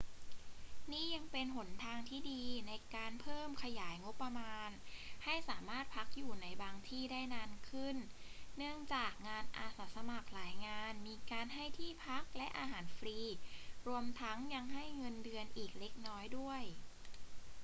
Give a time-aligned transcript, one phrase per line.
[0.91, 4.69] นี่ยังเป็นหนทางที่ดีในการเพิ่มขยายงบประมาณ
[5.23, 7.95] ให้สามารถพักอยู่ในบางที่ได้นานขึ้น
[8.57, 13.19] เนื่องจากงานอาสาสมัครหลายงานมีการให้ที่พักและอาหารฟรี
[13.87, 16.61] รวมทั้งยังให้เงินเดือนอีกเล็กน้อยด้วย